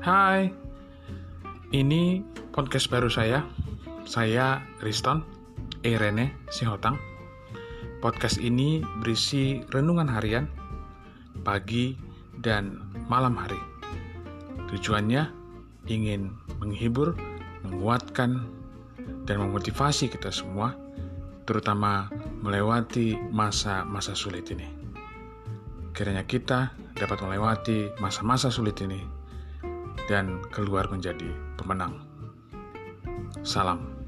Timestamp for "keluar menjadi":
30.50-31.30